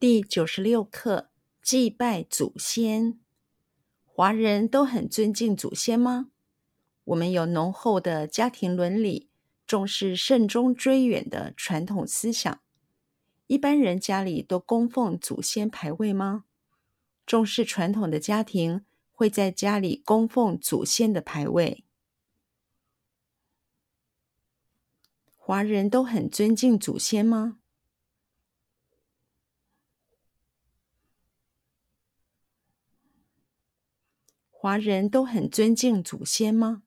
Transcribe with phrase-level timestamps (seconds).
[0.00, 1.28] 第九十六课：
[1.60, 3.18] 祭拜祖先。
[4.04, 6.30] 华人都很尊敬祖先吗？
[7.02, 9.28] 我们有浓厚的家庭伦理，
[9.66, 12.60] 重视慎终追远的传统思想。
[13.48, 16.44] 一般人家里都供奉祖先牌位吗？
[17.26, 21.84] 重视传统的家庭会在家里供奉祖先的牌位。
[25.34, 27.58] 华人都很尊敬祖先吗？
[34.60, 36.82] 华人都很尊敬祖先吗？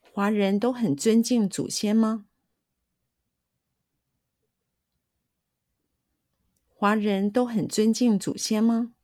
[0.00, 2.26] 华人都很尊敬祖先吗？
[6.72, 8.94] 华人都很尊敬祖先吗？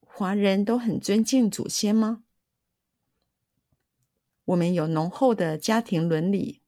[0.00, 2.24] 华人都很尊敬祖先吗？
[4.44, 6.63] 我们有浓厚的家庭伦理。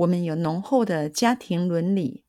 [0.00, 2.24] 我们有浓厚的家庭伦理。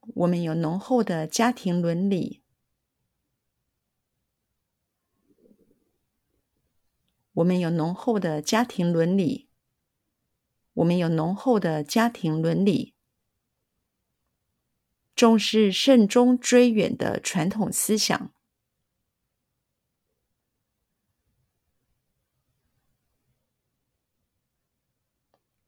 [0.00, 2.44] 我们有浓厚的家庭伦理。
[7.32, 9.48] 我们有浓厚的家庭伦理。
[10.74, 12.94] 我们有浓厚的家庭伦理。
[15.16, 18.33] 重视慎终追远的传统思想。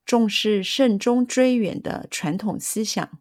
[0.06, 3.20] 重视慎终追远的传统思想。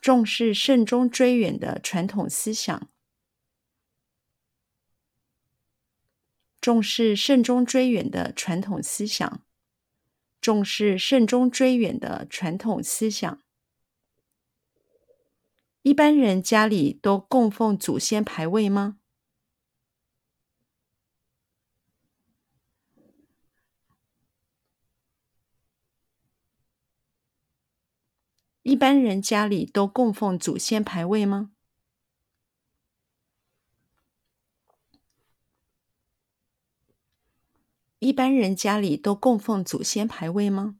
[0.00, 2.90] 重视慎终追远的传统思想。
[6.60, 9.46] 重视慎终追远的传统思想。
[10.40, 13.40] 重视慎终追远的传统思想。
[15.82, 18.98] 一般人家里都供奉祖先牌位吗？
[28.62, 31.52] 一般人家里都供奉祖先牌位吗？
[38.00, 40.79] 一般人家里都供奉祖先牌位吗？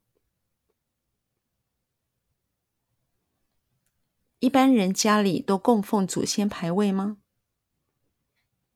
[4.40, 7.18] 一般人家里都供奉祖先牌位吗？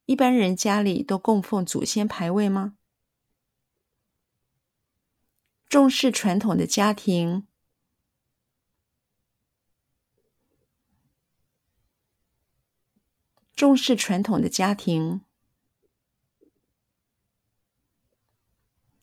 [0.04, 2.76] 一般人家里都供奉祖先牌位吗？
[5.66, 7.47] 重视传统的家庭，
[13.56, 15.22] 重视传统的家庭，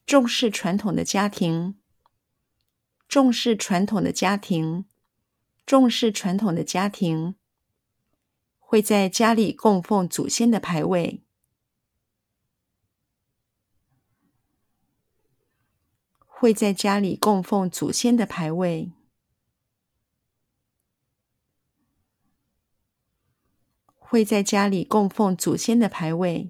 [0.05, 1.79] 重视传统的家庭，
[3.07, 4.85] 重视传统的家庭。
[5.65, 7.35] 重视传统的家庭
[8.59, 11.21] 会在家里供奉祖先的牌位，
[16.25, 18.91] 会在家里供奉祖先的牌位，
[23.97, 26.49] 会在家里供奉祖先的牌位，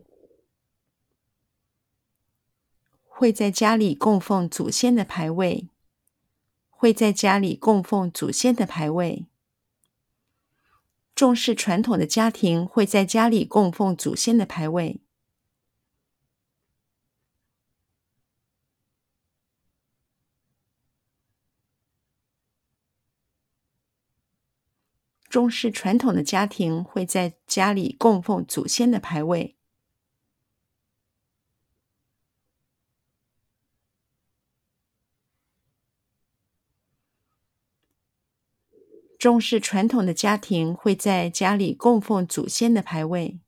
[3.04, 5.70] 会在家里供奉祖先的牌位。
[6.82, 9.28] 会在家里供奉祖先的牌位。
[11.14, 15.00] 重视传统的家庭会在家里供奉祖先的牌位。
[25.30, 29.61] 重视传统的家庭会在家里供奉祖先的牌位。
[39.22, 43.40] 重视传统的家庭会在家里供奉祖先的牌位。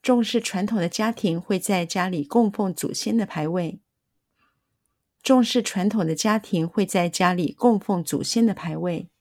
[0.00, 3.80] 重视传统的家庭会在家里供奉祖先的牌位。
[5.20, 9.11] 重视传统的家庭会在家里供奉祖先的牌位。